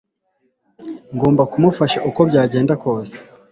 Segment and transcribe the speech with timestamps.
[1.15, 3.15] ngomba kumufasha uko byagenda kose